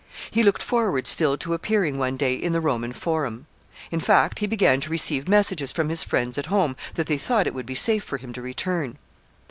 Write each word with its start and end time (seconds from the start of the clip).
He 0.31 0.41
looked 0.41 0.63
forward 0.63 1.05
still 1.05 1.37
to 1.37 1.53
appearing 1.53 1.99
one 1.99 2.17
day 2.17 2.33
in 2.33 2.53
the 2.53 2.59
Roman 2.59 2.91
Forum. 2.91 3.45
In 3.91 3.99
fact, 3.99 4.39
he 4.39 4.47
began 4.47 4.81
to 4.81 4.89
receive 4.89 5.29
messages 5.29 5.71
from 5.71 5.89
his 5.89 6.01
friends 6.01 6.39
at 6.39 6.47
home 6.47 6.75
that 6.95 7.05
they 7.05 7.19
thought 7.19 7.45
it 7.45 7.53
would 7.53 7.67
be 7.67 7.75
safe 7.75 8.03
for 8.03 8.17
him 8.17 8.33
to 8.33 8.41
return. 8.41 8.97